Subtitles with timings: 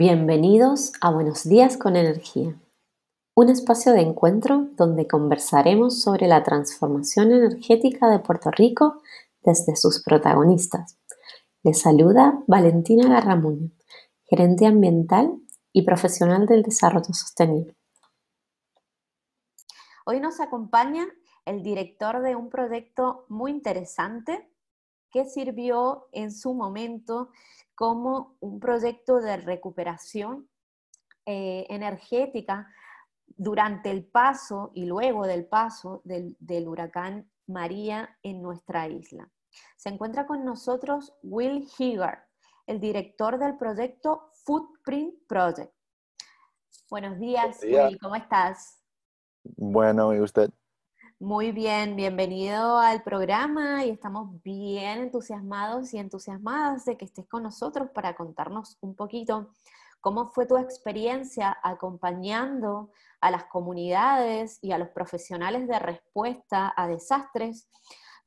[0.00, 2.54] Bienvenidos a Buenos Días con Energía,
[3.34, 9.02] un espacio de encuentro donde conversaremos sobre la transformación energética de Puerto Rico
[9.42, 10.96] desde sus protagonistas.
[11.64, 13.72] Les saluda Valentina Garramuño,
[14.22, 15.34] gerente ambiental
[15.72, 17.74] y profesional del desarrollo sostenible.
[20.06, 21.08] Hoy nos acompaña
[21.44, 24.48] el director de un proyecto muy interesante
[25.10, 27.30] que sirvió en su momento
[27.74, 30.48] como un proyecto de recuperación
[31.26, 32.66] eh, energética
[33.36, 39.30] durante el paso y luego del paso del, huracán María en nuestra isla.
[39.76, 42.18] Se encuentra con nosotros Will Higgard,
[42.66, 45.72] el director del proyecto Footprint Project.
[46.90, 48.82] Buenos días, Will, ¿cómo estás?
[49.44, 50.50] Bueno, ¿y usted?
[51.20, 57.42] Muy bien, bienvenido al programa y estamos bien entusiasmados y entusiasmadas de que estés con
[57.42, 59.50] nosotros para contarnos un poquito
[60.00, 66.86] cómo fue tu experiencia acompañando a las comunidades y a los profesionales de respuesta a
[66.86, 67.68] desastres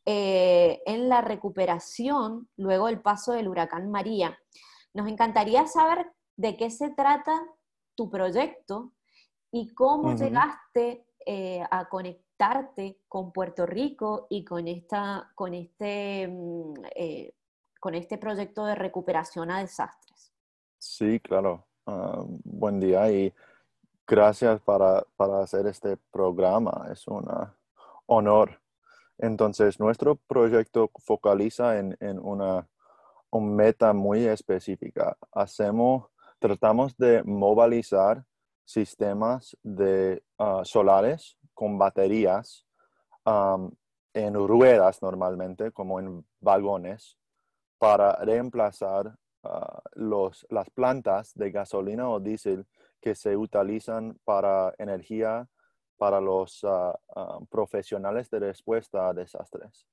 [0.05, 4.37] eh, en la recuperación luego del paso del huracán María.
[4.93, 7.41] Nos encantaría saber de qué se trata
[7.95, 8.91] tu proyecto
[9.49, 12.30] y cómo llegaste eh, a conectar
[13.07, 17.33] con Puerto Rico y con, esta, con, este, mm, eh,
[17.79, 20.33] con este proyecto de recuperación a desastres.
[20.79, 21.65] Sí, claro.
[21.85, 23.33] Ah, buen día y
[24.07, 25.05] gracias para,
[25.41, 26.87] hacer este programa.
[26.91, 27.27] Es un
[28.07, 28.59] honor.
[29.19, 32.67] Entonces, nuestro proyecto focaliza en, una,
[33.33, 35.15] meta muy específica.
[35.31, 36.07] Hacemos,
[36.39, 38.25] tratamos de movilizar
[38.65, 42.65] sistemas de ah, solares con baterías
[44.13, 47.19] en ruedas normalmente, como en vagones,
[47.77, 52.65] para reemplazar ah, los, las plantas de gasolina o diésel
[52.99, 55.47] que se utilizan para energía
[55.97, 59.85] para los ah, ah, profesionales de respuesta a desastres.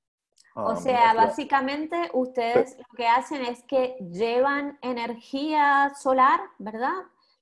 [0.55, 6.97] O sea, básicamente ustedes lo que hacen es que llevan energía solar, ¿verdad?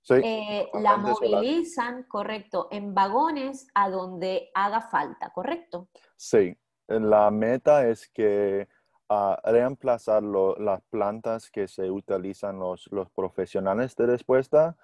[0.10, 5.90] Eh, la movilizan, correcto, en vagones a donde haga falta, ¿correcto?
[6.16, 6.56] Sí,
[6.88, 8.68] la meta es que
[9.10, 14.76] uh, reemplazar las plantas que se utilizan los, los profesionales de respuesta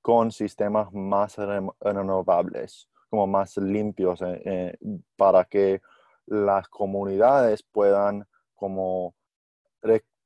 [0.00, 4.78] con sistemas más renovables, como más limpios, eh, eh,
[5.16, 5.82] para que
[6.26, 9.14] las comunidades puedan como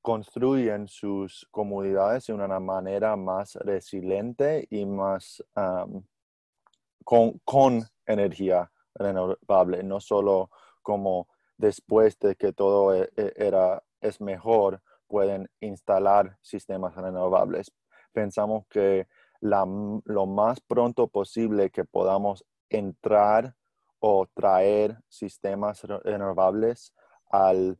[0.04, 5.42] construyen sus comunidades de una manera más resiliente y más
[7.02, 10.50] con, energía renovable, no solo
[10.82, 17.72] como después de que todo e, e, era, es mejor, pueden instalar sistemas renovables.
[18.12, 19.08] Pensamos que
[19.40, 23.56] lo más pronto posible que podamos entrar
[24.00, 26.92] o traer sistemas renovables
[27.30, 27.78] al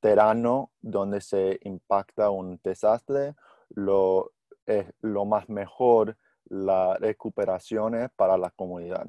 [0.00, 3.34] terreno donde se impacta un desastre,
[3.70, 4.32] lo,
[4.66, 9.08] es lo más mejor la recuperación es para la comunidad.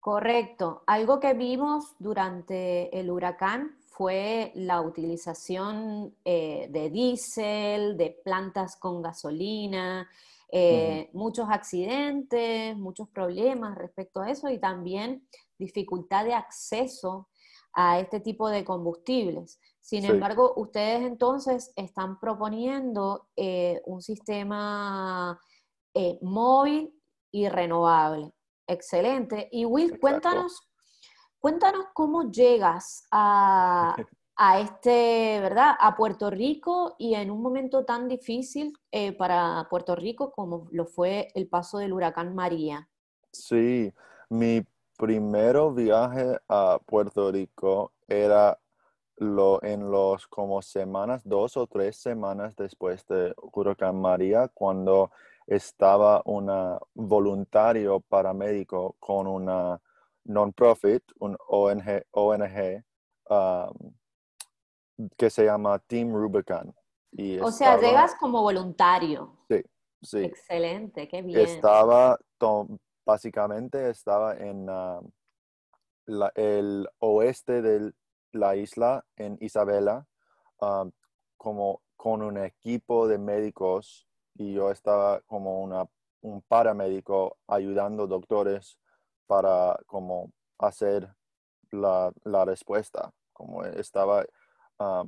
[0.00, 0.82] Correcto.
[0.86, 9.02] Algo que vimos durante el huracán fue la utilización eh, de diésel, de plantas con
[9.02, 10.08] gasolina,
[10.50, 15.26] eh, muchos accidentes, muchos problemas respecto a eso y también
[15.58, 17.28] dificultad de acceso
[17.74, 19.60] a este tipo de combustibles.
[19.90, 25.36] Sin embargo, ustedes entonces están proponiendo eh, un sistema
[25.92, 26.94] eh, móvil
[27.32, 28.32] y renovable.
[28.68, 29.48] Excelente.
[29.50, 30.60] Y Will, cuéntanos,
[31.40, 33.96] cuéntanos cómo llegas a,
[34.60, 35.74] este, ¿verdad?
[35.80, 40.86] A Puerto Rico y en un momento tan difícil eh, para Puerto Rico como lo
[40.86, 42.88] fue el paso del huracán María.
[43.32, 43.92] Sí,
[44.28, 44.64] mi
[44.96, 48.56] primero viaje a Puerto Rico era
[49.20, 55.10] lo, en los como semanas, dos o tres semanas después de Huracán María, cuando
[55.46, 56.50] estaba un
[56.94, 59.78] voluntario paramédico con una
[60.24, 62.82] non-profit, un ONG, ONG
[63.28, 63.92] um,
[65.16, 66.74] que se llama Team Rubicon.
[67.12, 69.36] Y o sea, llegas como voluntario.
[69.50, 69.62] Sí,
[70.00, 70.24] sí.
[70.24, 71.40] Excelente, qué bien.
[71.40, 72.18] Estaba
[73.04, 75.00] básicamente estaba en ah,
[76.36, 77.92] el oeste de
[78.32, 80.06] la isla, en Isabela,
[80.60, 80.88] ah,
[81.36, 85.86] como con un equipo de médicos y yo estaba como una,
[86.22, 88.78] un paramédico ayudando doctores
[89.26, 91.14] para como hacer
[91.70, 92.12] la,
[92.44, 93.12] respuesta.
[93.32, 94.24] Como estaba
[94.78, 95.04] ah,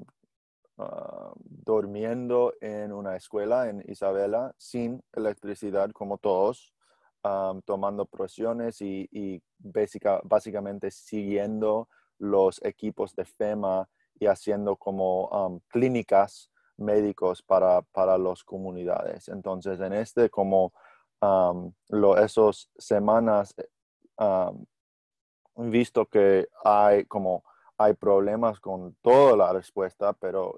[0.78, 6.74] ah, durmiendo en una escuela en Isabela sin electricidad como todos,
[7.64, 9.42] tomando presiones y,
[10.24, 11.88] básicamente siguiendo
[12.22, 13.88] los equipos de FEMA
[14.18, 19.28] y haciendo como clínicas médicos para, para las comunidades.
[19.28, 20.72] Entonces, en este, como
[21.88, 23.54] lo, esos semanas,
[25.56, 27.44] visto que hay como
[27.78, 30.54] hay problemas con toda la respuesta, pero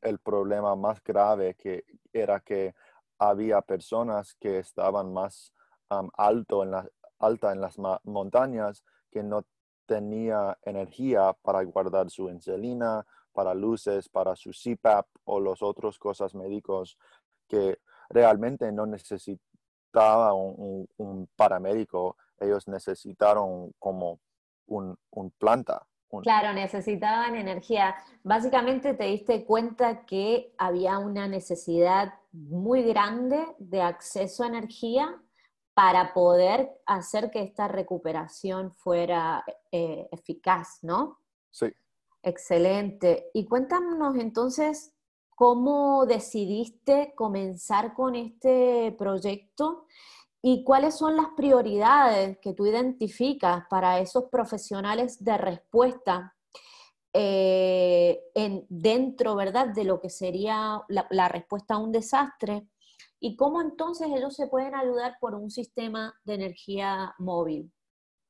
[0.00, 1.82] el problema más grave que
[2.12, 2.74] era que
[3.18, 5.52] había personas que estaban más
[6.16, 6.88] alto en la,
[7.18, 9.44] alta en las montañas que no
[9.90, 16.32] tenía energía para guardar su insulina, para luces, para su CPAP o las otras cosas
[16.32, 16.96] médicos
[17.48, 24.20] que realmente no necesitaba un, paramédico, ellos necesitaron como
[24.68, 24.96] un,
[25.38, 25.84] planta.
[26.22, 27.96] Claro, necesitaban energía.
[28.22, 35.20] Básicamente te diste cuenta que había una necesidad muy grande de acceso a energía
[35.80, 39.42] para poder hacer que esta recuperación fuera
[39.72, 41.20] eh, eficaz, ¿no?
[41.50, 41.72] Sí.
[42.22, 43.30] Excelente.
[43.32, 44.92] Y cuéntanos entonces
[45.34, 49.86] cómo decidiste comenzar con este proyecto
[50.42, 56.36] y cuáles son las prioridades que tú identificas para esos profesionales de respuesta
[57.14, 62.66] eh, en, dentro, ¿verdad?, de lo que sería la respuesta a un desastre
[63.20, 67.70] y cómo entonces ellos se pueden ayudar por un sistema de energía móvil.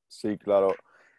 [0.08, 0.74] Sí, claro.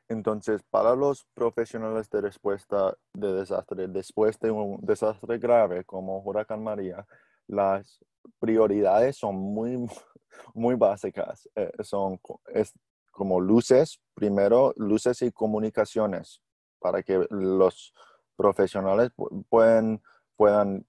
[0.10, 6.62] Entonces, para los profesionales de respuesta de desastre, después de un desastre grave como Huracán
[6.62, 7.08] María,
[7.48, 8.04] las
[8.40, 9.78] prioridades son muy,
[10.54, 11.50] muy básicas.
[11.56, 12.20] Eh, son
[12.54, 12.74] es
[13.12, 16.42] como luces, primero, luces y comunicaciones,
[16.80, 17.94] para que los
[18.36, 19.12] profesionales
[19.48, 20.02] pueden,
[20.36, 20.86] puedan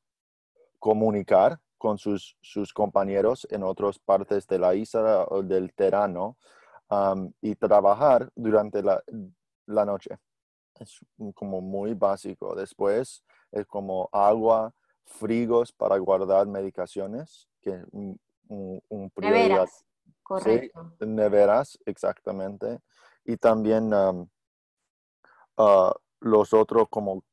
[0.80, 6.36] comunicar con sus, sus compañeros en otras partes de la isla o del terreno
[7.40, 9.02] y trabajar durante la,
[9.66, 10.16] la, noche.
[10.78, 11.00] Es
[11.34, 12.54] como muy básico.
[12.54, 14.72] Después es como agua,
[15.06, 19.42] frigos para guardar medicaciones, que un, un, prioridad.
[19.42, 19.84] Neveras,
[20.22, 20.92] correcto.
[21.00, 22.78] neveras, exactamente.
[23.24, 23.90] Y también
[25.56, 27.24] ah, los otros como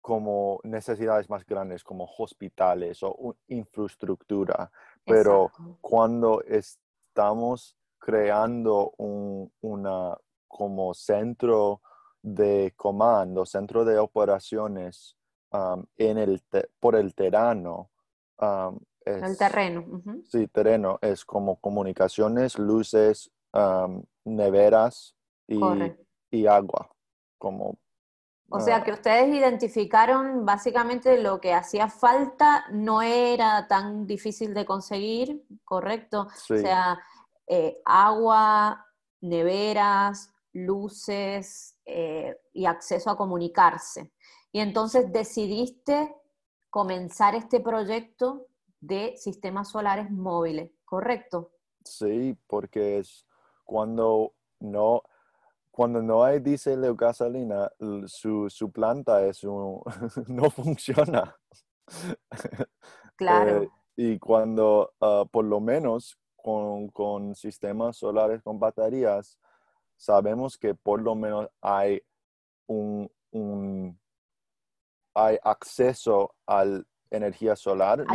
[0.00, 4.70] como necesidades más grandes como hospitales o infraestructura,
[5.04, 5.50] pero
[5.80, 10.16] cuando estamos creando un una,
[10.48, 11.82] como centro
[12.22, 15.16] de comando, centro de operaciones
[15.96, 16.42] en el
[16.78, 17.90] por el terreno.
[19.04, 20.02] el terreno.
[20.24, 23.30] Sí, terreno es como comunicaciones, luces,
[24.24, 25.14] neveras
[25.46, 25.60] y,
[26.30, 26.90] y agua,
[27.38, 27.78] como
[28.50, 28.84] o sea ah.
[28.84, 36.28] que ustedes identificaron básicamente lo que hacía falta, no era tan difícil de conseguir, ¿correcto?
[36.50, 37.00] O sea,
[37.46, 38.86] eh, agua,
[39.20, 44.12] neveras, luces eh, y acceso a comunicarse.
[44.52, 46.14] Y entonces decidiste
[46.70, 48.46] comenzar este proyecto
[48.80, 51.52] de sistemas solares móviles, ¿correcto?
[51.84, 53.26] Sí, porque es
[53.64, 55.02] cuando no,
[55.70, 57.70] cuando no hay diésel o gasolina,
[58.06, 59.44] su, planta es
[60.28, 61.36] no funciona.
[63.16, 63.64] Claro.
[63.64, 69.38] Eh, y cuando, ah, por lo menos con, sistemas solares con baterías,
[69.94, 72.00] sabemos que por lo menos hay
[72.66, 73.10] un,
[75.12, 78.06] hay acceso a la energía solar.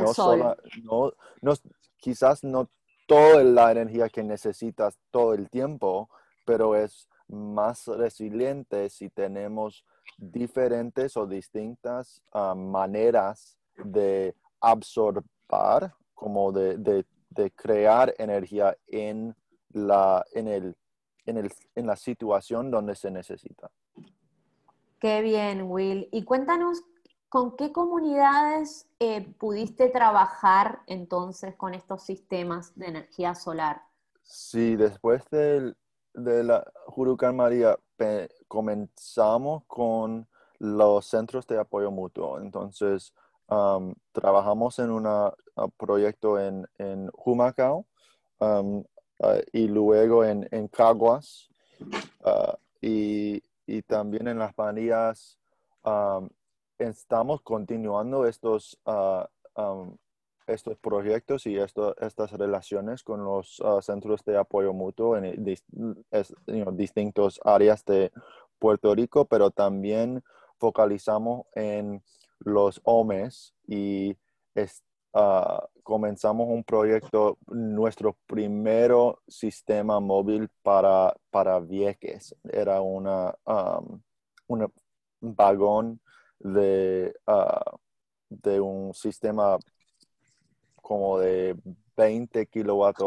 [0.84, 1.54] no, no,
[1.98, 2.70] quizás no
[3.06, 6.10] toda la energía que necesitas todo el tiempo,
[6.46, 9.86] pero es más resilientes si tenemos
[10.18, 15.24] diferentes o distintas ah, maneras de absorber,
[16.14, 17.06] como de,
[17.56, 19.36] crear energía en
[19.72, 20.76] la, en, el,
[21.26, 23.70] en, la situación donde se necesita.
[25.00, 26.08] Qué bien, Will.
[26.12, 26.84] Y cuéntanos,
[27.28, 33.82] ¿con qué comunidades eh, pudiste trabajar entonces con estos sistemas de energía solar?
[34.24, 35.76] Sí, después del,
[36.16, 37.78] de la Jurucan María
[38.48, 40.28] comenzamos con
[40.60, 42.40] los centros de apoyo mutuo.
[42.40, 43.14] Entonces,
[44.12, 45.32] trabajamos en un
[45.78, 47.86] proyecto en, en Humacao
[49.52, 51.50] y luego en, en Caguas
[52.82, 55.38] y, y, también en las Marías.
[56.78, 59.96] estamos continuando estos uh,
[60.48, 65.44] estos proyectos y estas relaciones con los ah, centros de apoyo mutuo en
[66.74, 68.12] distintas áreas de
[68.60, 70.24] Puerto Rico, pero también
[70.58, 72.02] focalizamos en
[72.40, 74.18] los homes y
[75.14, 81.62] ah, comenzamos un proyecto, nuestro primero sistema móvil para, para.
[82.52, 84.02] Era una, um,
[84.48, 84.72] un
[85.22, 86.00] vagón
[86.40, 87.78] de, ah,
[88.30, 89.58] de un sistema
[90.86, 91.58] como de
[91.98, 93.00] 20 kilowatt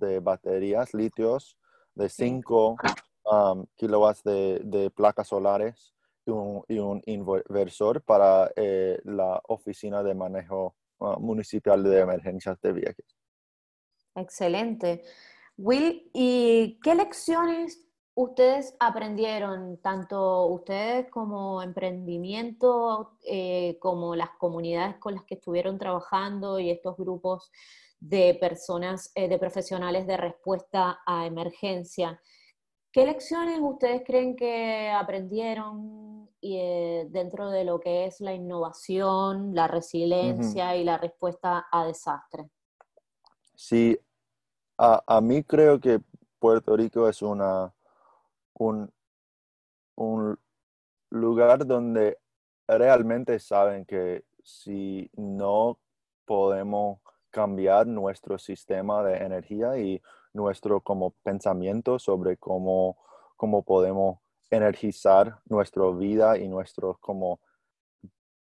[0.00, 1.56] de baterías litios,
[1.94, 2.76] de 5
[3.24, 5.94] um, kilowatts de, placas solares
[6.26, 13.16] y un, inversor para eh, la oficina de manejo uh, municipal de emergencias de Vieques.
[14.16, 15.04] Excelente.
[15.56, 17.80] Will, ¿y qué lecciones
[18.22, 26.58] ustedes aprendieron, tanto ustedes como emprendimiento, eh, como las comunidades con las que estuvieron trabajando
[26.58, 27.50] y estos grupos
[27.98, 32.20] de personas, eh, de profesionales de respuesta a emergencia?
[32.92, 39.68] ¿Qué lecciones ustedes creen que aprendieron eh, dentro de lo que es la innovación, la
[39.68, 42.48] resiliencia y la respuesta a desastres?
[43.54, 43.98] Sí,
[44.76, 46.00] a, mí creo que
[46.38, 47.72] Puerto Rico es una,
[48.60, 48.92] un,
[49.96, 50.38] un
[51.10, 52.18] lugar donde
[52.68, 55.78] realmente saben que si no
[56.26, 57.00] podemos
[57.30, 60.02] cambiar nuestro sistema de energía y
[60.32, 62.98] nuestro como pensamiento sobre cómo,
[63.36, 64.18] cómo podemos
[64.50, 67.40] energizar nuestra vida y nuestros como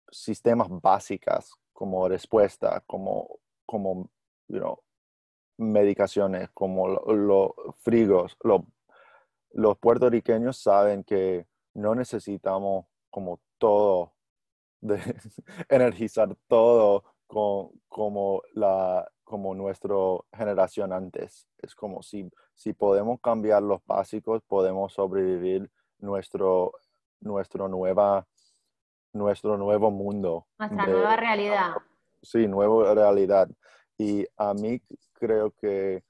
[0.09, 4.09] sistemas básicas como respuesta, como, como
[5.57, 8.37] medicaciones, como los frigos.
[8.41, 8.61] los
[9.79, 14.13] puertorriqueños saben que no necesitamos como todo,
[14.81, 14.97] de
[15.69, 19.95] energizar todo con, como la, como nuestra
[20.31, 21.47] generación antes.
[21.57, 26.73] Es como si, si podemos cambiar los básicos, podemos sobrevivir nuestro,
[27.19, 28.27] nuestro, nueva,
[29.13, 30.47] nuestro nuevo mundo.
[30.59, 31.73] Nuestra nueva realidad.
[32.21, 33.49] Sí, nueva realidad.
[33.97, 34.81] Y a mí
[35.13, 36.03] creo que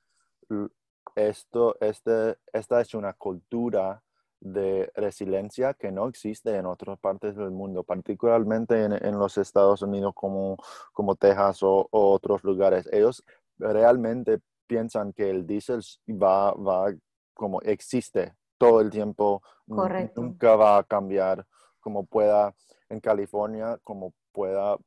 [1.17, 4.03] esto, este, esta es una cultura
[4.39, 10.13] de resiliencia que no existe en otras partes del mundo, particularmente en, los Estados Unidos
[10.13, 10.57] como,
[10.93, 12.87] como Texas o, otros lugares.
[12.91, 13.23] Ellos
[13.57, 16.93] realmente piensan que el diésel va, va
[17.33, 21.45] como existe todo el tiempo, nunca va a cambiar
[21.79, 22.53] como pueda
[22.89, 24.77] en California, como pueda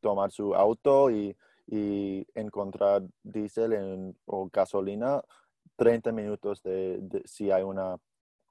[0.00, 1.36] tomar su auto y,
[2.34, 5.22] encontrar diésel o gasolina
[5.76, 7.98] 30 minutos de si hay una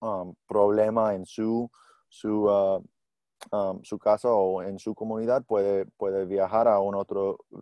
[0.04, 1.72] Um, problema en su,
[2.10, 2.84] su, uh,
[3.54, 7.22] um, su casa o en su comunidad, puede, puede viajar a una otra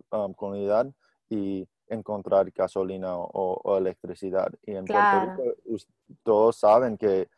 [0.10, 0.91] um, comunidad
[1.30, 4.51] y encontrar gasolina o, electricidad.
[4.63, 5.86] Y en Puerto Rico
[6.24, 7.30] todos saben que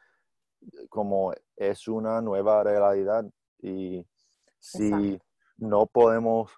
[0.87, 3.25] como es una nueva realidad
[3.61, 4.07] y
[4.57, 5.19] si
[5.57, 6.49] no podemos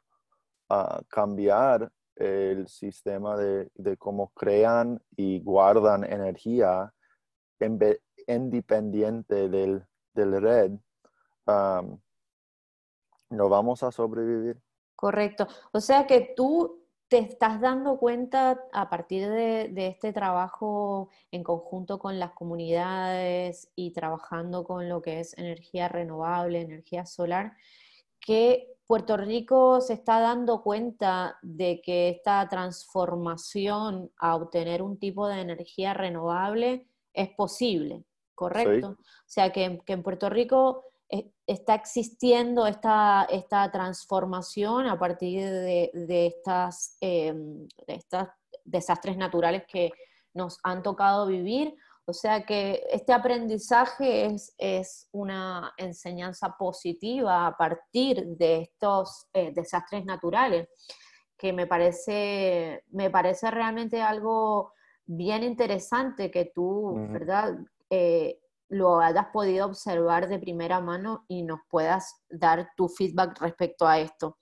[0.69, 6.93] uh, cambiar el sistema de, de, cómo crean y guardan energía,
[7.59, 7.79] en,
[8.27, 10.71] independiente del, del red,
[13.29, 14.61] no vamos a sobrevivir.
[14.95, 15.47] Correcto.
[15.73, 21.99] O sea que tú te estás dando cuenta a partir de, este trabajo en conjunto
[21.99, 27.53] con las comunidades y trabajando con lo que es energía renovable, energía solar,
[28.19, 35.27] que Puerto Rico se está dando cuenta de que esta transformación a obtener un tipo
[35.27, 38.05] de energía renovable es posible.
[38.35, 38.89] ¿correcto?
[38.89, 46.27] O sea, que, en Puerto Rico eh, está existiendo esta, esta, transformación a partir de,
[46.27, 48.27] estas, em, estos
[48.63, 49.91] desastres naturales que
[50.33, 51.75] nos han tocado vivir.
[52.07, 59.51] O sea que este aprendizaje es, es una enseñanza positiva a partir de estos eh,
[59.53, 60.67] desastres naturales,
[61.37, 64.73] que me parece, me parece realmente algo
[65.05, 67.57] bien interesante que tú, ¿verdad?
[67.89, 73.87] Eh, lo hayas podido observar de primera mano y nos puedas dar tu feedback respecto
[73.87, 74.37] a esto.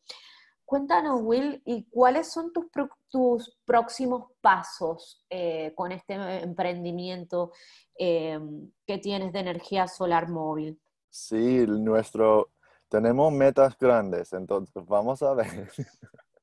[0.66, 2.66] Cuéntanos, Will, ¿y cuáles son tus,
[3.14, 7.52] tus próximos pasos eh, con este emprendimiento
[7.96, 8.40] eh,
[8.88, 10.82] que tienes de energía solar móvil?
[11.12, 12.50] Sí, nuestro,
[12.90, 15.72] tenemos metas grandes, entonces vamos a ver.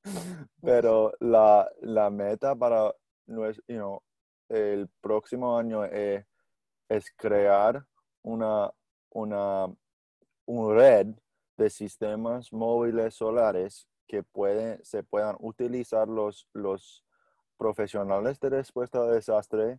[0.62, 2.94] Pero la, la, meta para
[3.26, 4.04] nuestro,
[4.48, 6.24] el próximo año es
[6.90, 7.86] es crear
[8.22, 8.70] una,
[9.10, 9.68] una
[10.46, 11.14] red
[11.56, 17.04] de sistemas móviles solares que pueden, se puedan utilizar los, los
[17.56, 19.78] profesionales de respuesta a desastre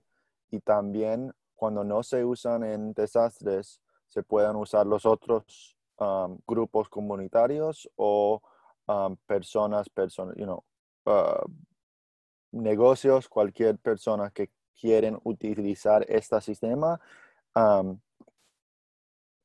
[0.49, 6.87] y también cuando no se usan en desastres se puedan usar los otros um, grupos
[6.87, 8.41] comunitarios o
[8.87, 9.89] um, personas,
[10.45, 10.63] know,
[11.07, 11.45] uh,
[12.53, 17.01] negocios, cualquier persona que quieren utilizar este sistema
[17.53, 17.99] um,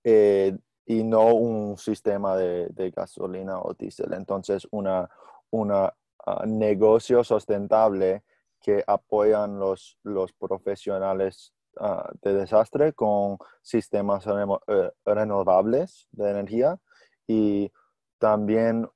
[0.05, 4.13] eh, y no un sistema de, gasolina o diésel.
[4.15, 5.11] Entonces, una,
[5.51, 5.93] una
[6.27, 8.23] uh, negocio sustentable
[8.61, 16.79] que apoyan los, los profesionales uh, de desastre con sistemas eh, renovables de energía
[17.27, 17.71] y
[18.19, 18.89] también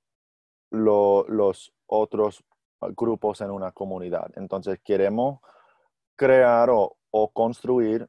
[0.71, 2.45] los otros
[2.81, 4.31] grupos en una comunidad.
[4.37, 5.41] Entonces queremos
[6.17, 6.97] crear o,
[7.33, 8.09] construir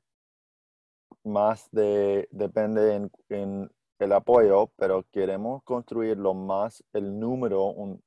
[1.23, 8.01] más de, depende en, el apoyo, pero queremos construir lo más, el número, un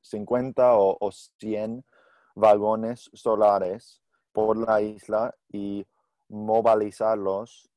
[0.00, 1.84] 50 o, o 100
[2.34, 4.00] vagones solares
[4.32, 5.86] por la isla y
[6.28, 7.68] movilizarlos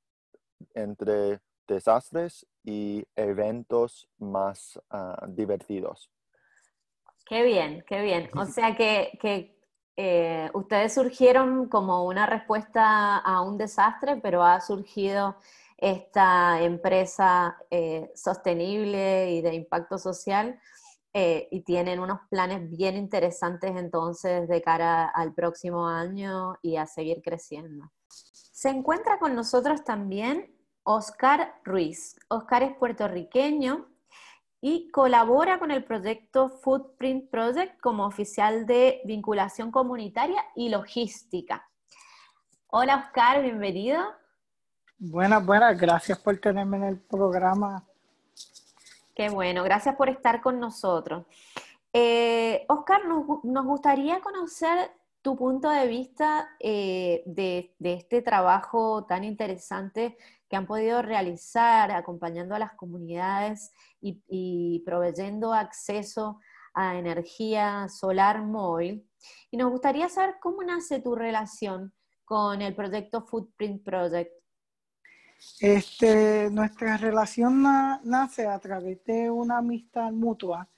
[0.74, 6.10] entre desastres y eventos más ah, divertidos.
[7.26, 8.30] Qué bien, qué bien.
[8.38, 9.58] O sea que,
[9.96, 15.36] eh, ustedes surgieron como una respuesta a un desastre, pero ha surgido
[15.78, 20.60] esta empresa eh, sostenible y de impacto social
[21.14, 26.88] eh, y tienen unos planes bien interesantes entonces de cara al próximo año y a
[26.88, 27.92] seguir creciendo.
[28.08, 32.16] Se encuentra con nosotros también Oscar Ruiz.
[32.30, 33.93] Oscar es puertorriqueño
[34.66, 41.70] y colabora con el proyecto Footprint Project como oficial de vinculación comunitaria y logística.
[42.68, 44.02] Hola Oscar, bienvenido.
[44.98, 47.86] Buenas, buenas, gracias por tenerme en el programa.
[49.14, 51.26] Qué bueno, gracias por estar con nosotros.
[51.92, 54.92] Eh, Oscar, nos, nos, gustaría conocer
[55.24, 60.18] tu punto de vista eh, de, de, este trabajo tan interesante
[60.50, 66.40] que han podido realizar acompañando a las comunidades y, proveyendo acceso
[66.74, 69.08] a energía solar móvil.
[69.50, 71.94] Y nos gustaría saber cómo nace tu relación
[72.26, 74.32] con el proyecto Footprint Project.
[75.62, 77.64] Este, nuestra relación
[78.04, 80.70] nace a través de una amistad mutua,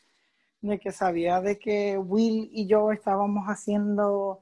[0.67, 4.41] de que sabía de que Will y yo estábamos haciendo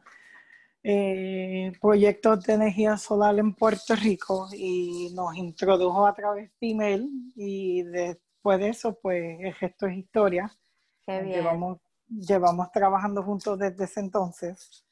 [0.84, 7.10] eh, proyectos de energía solar en Puerto Rico y nos introdujo a través de email
[7.36, 10.52] y después de eso, pues el gesto es historia.
[11.08, 14.86] Llevamos, llevamos trabajando juntos desde ese entonces.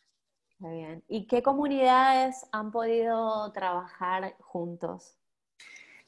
[0.59, 1.03] Qué bien.
[1.07, 5.17] ¿Y qué comunidades han podido trabajar juntos?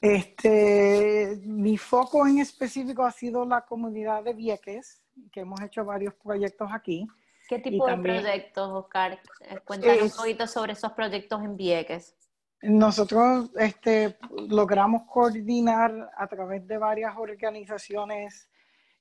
[0.00, 5.02] Este, mi foco en específico ha sido la comunidad de Vieques,
[5.32, 7.06] que hemos hecho varios proyectos aquí.
[7.48, 9.18] ¿Qué tipo de proyectos, Oscar?
[9.40, 12.16] Eh, cuéntanos un poquito sobre esos proyectos en Vieques.
[12.62, 14.16] Nosotros este,
[14.48, 18.48] logramos coordinar a través de varias organizaciones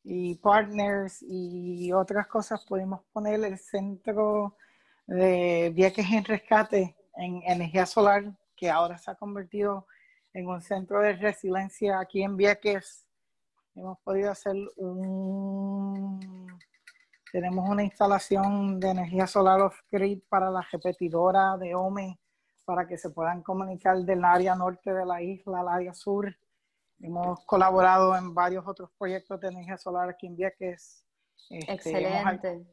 [0.04, 4.58] y partners y otras cosas, pudimos poner el centro
[5.08, 9.88] de Vieques en rescate en energía solar, que ahora se ha convertido
[10.34, 13.06] en un centro de resiliencia aquí en Vieques.
[13.76, 16.20] Hemos podido hacer un
[17.34, 22.20] tenemos una instalación de energía solar off-grid para la repetidora de OME
[22.64, 26.32] para que se puedan comunicar del área norte de la isla al área sur.
[27.02, 31.04] Hemos colaborado en varios otros proyectos de energía solar aquí en Vieques.
[31.50, 32.64] Este, Excelente.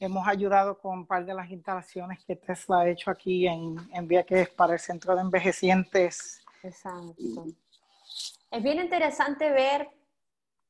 [0.00, 4.08] Hemos, ayudado con un par de las instalaciones que Tesla ha hecho aquí en, en
[4.08, 6.42] Vieques para el centro de envejecientes.
[6.62, 7.46] Exacto.
[8.50, 9.90] Es bien interesante ver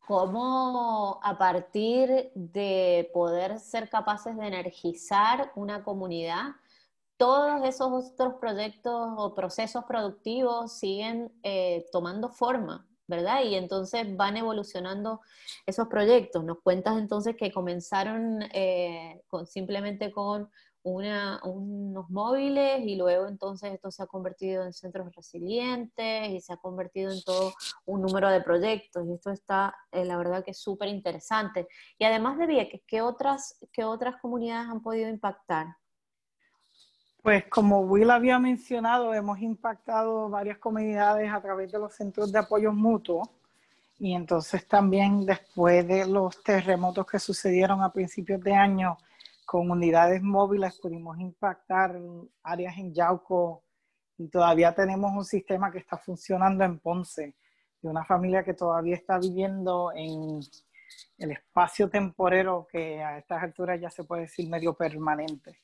[0.08, 6.56] cómo a partir de poder ser capaces de energizar una comunidad,
[7.18, 13.42] todos esos otros proyectos o procesos productivos siguen eh, tomando forma, ¿verdad?
[13.44, 15.20] Y entonces van evolucionando
[15.66, 16.42] esos proyectos.
[16.42, 20.50] Nos cuentas entonces que comenzaron eh, simplemente con
[20.88, 26.56] unos móviles y luego entonces esto se ha convertido en centros resilientes y se ha
[26.56, 27.52] convertido en todo
[27.86, 31.68] un número de proyectos y esto está, eh, la verdad que es súper interesante.
[31.98, 35.66] Y además de Vieques, ¿qué otras, ¿qué otras comunidades han podido impactar?
[37.22, 42.38] Pues como Will había mencionado, hemos impactado varias comunidades a través de los centros de
[42.38, 43.28] apoyo mutuo
[43.98, 48.96] y entonces también después de los terremotos que sucedieron a principios de año,
[49.48, 51.98] con unidades móviles pudimos impactar
[52.42, 53.64] áreas en Yauco
[54.18, 57.34] y todavía tenemos un sistema que está funcionando en Ponce,
[57.80, 60.40] de una familia que todavía está viviendo en
[61.16, 65.58] el espacio temporero que a estas alturas ya se puede decir medio permanente.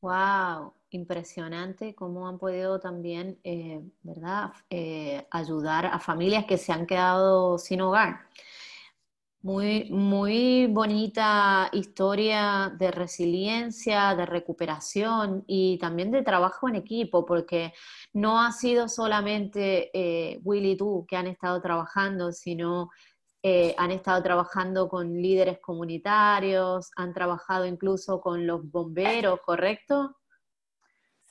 [0.00, 6.86] Wow, impresionante cómo han podido también, eh, ¿verdad?, eh, ayudar a familias que se han
[6.86, 8.20] quedado sin hogar.
[9.46, 17.72] Muy, muy bonita historia de resiliencia, de recuperación y también de trabajo en equipo, porque
[18.12, 22.90] no ha sido solamente eh, Will y tú que han estado trabajando, sino
[23.40, 30.16] eh, han estado trabajando con líderes comunitarios, han trabajado incluso con los bomberos, ¿correcto?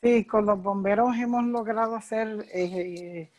[0.01, 3.33] Sí, con los bomberos hemos logrado hacer eh,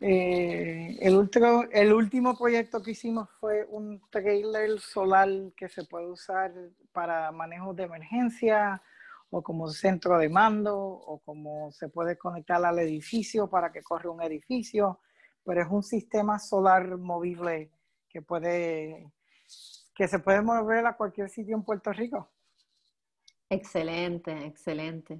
[0.00, 6.06] eh, el, último, el último proyecto que hicimos fue un trailer solar que se puede
[6.06, 6.52] usar
[6.92, 8.82] para manejo de emergencia
[9.30, 14.10] o como centro de mando o como se puede conectar al edificio para que corra
[14.10, 15.00] un edificio,
[15.44, 17.70] pero es un sistema solar movible
[18.08, 19.10] que puede,
[19.94, 22.30] que se puede mover a cualquier sitio en Puerto Rico.
[23.54, 25.18] Excelente, excelente.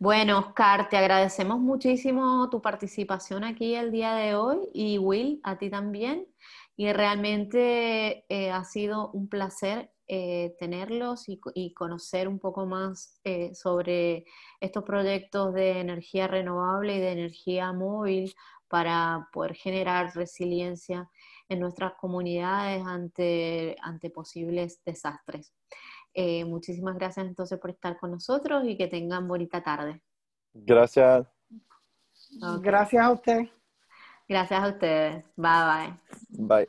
[0.00, 5.58] Bueno, Oscar, te agradecemos muchísimo tu participación aquí el día de hoy y Will, a
[5.58, 6.26] ti también.
[6.76, 13.54] Y realmente eh, ha sido un placer eh, tenerlos y, conocer un poco más eh,
[13.54, 14.24] sobre
[14.60, 18.34] estos proyectos de energía renovable y de energía móvil
[18.66, 21.08] para poder generar resiliencia
[21.48, 25.52] en nuestras comunidades ante, ante posibles desastres.
[26.14, 30.02] Eh, muchísimas gracias entonces por estar con nosotros y que tengan bonita tarde.
[30.52, 31.26] Gracias.
[32.60, 33.48] Gracias a usted.
[34.28, 35.24] Gracias a ustedes.
[35.36, 35.96] Bye
[36.28, 36.66] bye.
[36.66, 36.68] Bye.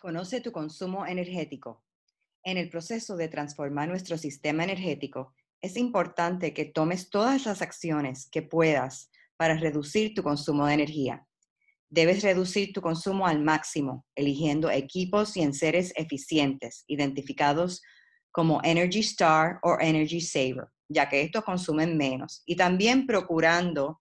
[0.00, 1.84] Conoce tu consumo energético.
[2.42, 8.28] En el proceso de transformar nuestro sistema energético, es importante que tomes todas las acciones
[8.30, 11.26] que puedas para reducir tu consumo de energía.
[11.88, 17.82] Debes reducir tu consumo al máximo, eligiendo equipos y enseres eficientes, identificados
[18.32, 24.00] como Energy Star o Energy Saver, ya que estos consumen menos, y también procurando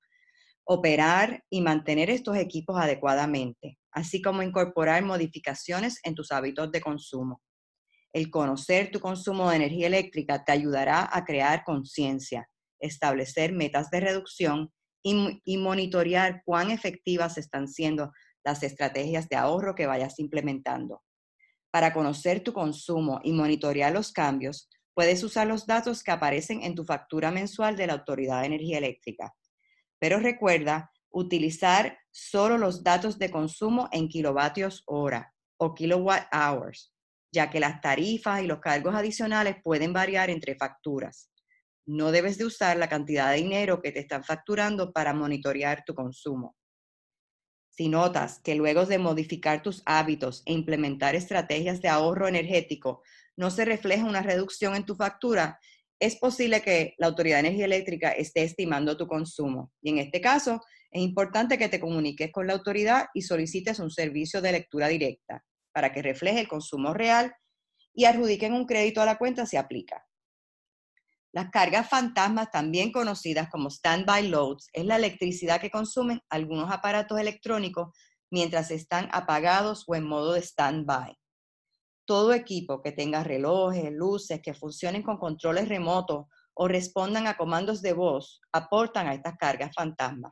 [0.65, 7.41] operar y mantener estos equipos adecuadamente, así como incorporar modificaciones en tus hábitos de consumo.
[8.11, 13.99] El conocer tu consumo de energía eléctrica te ayudará a crear conciencia, establecer metas de
[13.99, 14.71] reducción
[15.05, 18.11] y, monitorear cuán efectivas están siendo
[18.43, 21.03] las estrategias de ahorro que vayas implementando.
[21.71, 26.73] Para conocer tu consumo y monitorear los cambios, puedes usar los datos que aparecen en
[26.73, 29.33] tu factura mensual de la Autoridad de Energía Eléctrica.
[29.99, 36.95] Pero recuerda utilizar solo los datos de consumo en kilovatios hora o kilowatt hours
[37.35, 41.29] ya que las tarifas y los cargos adicionales pueden variar entre facturas.
[41.85, 45.93] No debes de usar la cantidad de dinero que te están facturando para monitorear tu
[45.93, 46.55] consumo.
[47.69, 53.03] Si notas que luego de modificar tus hábitos e implementar estrategias de ahorro energético
[53.35, 55.59] no se refleja una reducción en tu factura,
[55.99, 59.71] es posible que la Autoridad de Energía Eléctrica esté estimando tu consumo.
[59.81, 63.91] Y en este caso, es importante que te comuniques con la autoridad y solicites un
[63.91, 65.43] servicio de lectura directa
[65.73, 67.33] para que refleje el consumo real
[67.93, 70.05] y adjudiquen un crédito a la cuenta si aplica.
[71.35, 77.19] Las cargas fantasmas, también conocidas como standby loads, es la electricidad que consumen algunos aparatos
[77.19, 77.89] electrónicos
[78.31, 81.13] mientras están apagados o en modo de standby.
[82.07, 87.81] Todo equipo que tenga relojes, luces, que funcionen con controles remotos o respondan a comandos
[87.81, 90.31] de voz aportan a estas cargas fantasmas.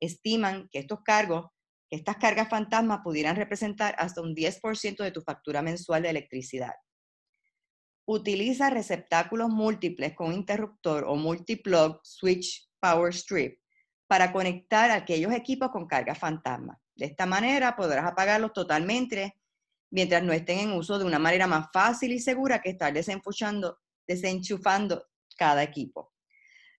[0.00, 1.46] Estiman que estos cargos
[1.88, 6.74] que estas cargas fantasmas pudieran representar hasta un 10% de tu factura mensual de electricidad.
[8.12, 13.60] Utiliza receptáculos múltiples con interruptor o multiplug switch power strip
[14.08, 16.76] para conectar aquellos equipos con cargas fantasmas.
[16.96, 19.40] De esta manera podrás apagarlos totalmente
[19.92, 25.06] mientras no estén en uso de una manera más fácil y segura que estar desenchufando
[25.38, 26.12] cada equipo.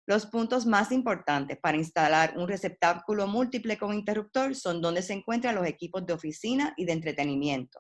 [0.06, 5.56] Los puntos más importantes para instalar un receptáculo múltiple con interruptor son donde se encuentran
[5.56, 7.80] los equipos de oficina y de entretenimiento.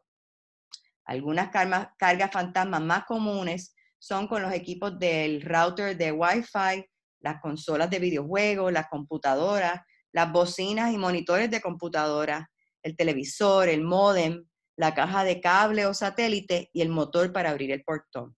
[1.11, 6.85] Algunas cargas fantasmas más comunes son con los equipos del router de Wi-Fi,
[7.19, 9.81] las consolas de videojuegos, las computadoras,
[10.13, 12.49] las bocinas y monitores de computadora,
[12.81, 14.45] el televisor, el modem,
[14.77, 18.37] la caja de cable o satélite y el motor para abrir el portón.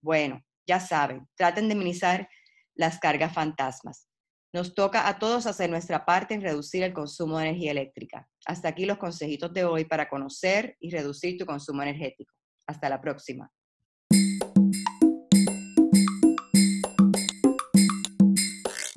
[0.00, 2.28] Bueno, ya saben, traten de minimizar
[2.76, 4.05] las cargas fantasmas.
[4.56, 8.26] Nos toca a todos hacer nuestra parte en reducir el consumo de energía eléctrica.
[8.46, 12.32] Hasta aquí los consejitos de hoy para conocer y reducir tu consumo energético.
[12.66, 13.52] Hasta la próxima.